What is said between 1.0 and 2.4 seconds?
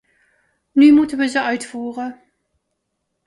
we ze uitvoeren.